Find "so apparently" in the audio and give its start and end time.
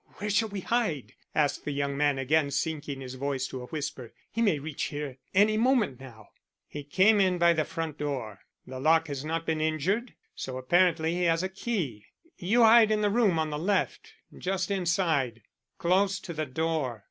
10.33-11.13